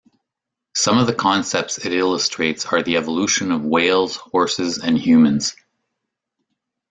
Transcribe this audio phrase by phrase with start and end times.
[0.73, 5.55] Some of the concepts it illustrates are the evolution of whales, horses, and humans.